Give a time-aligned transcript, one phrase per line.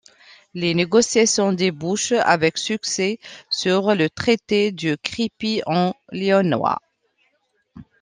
[0.55, 3.19] Les négociations débouchent avec succès
[3.51, 6.81] sur le traité de Crépy-en-Laonnois.